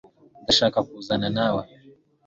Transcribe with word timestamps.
ndashaka 0.43 0.77
kuzana 0.89 1.27
nawe 1.37 1.63